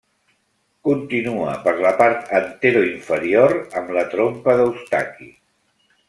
[0.87, 5.29] Continua per la part anteroinferior amb la trompa d'Eustaqui.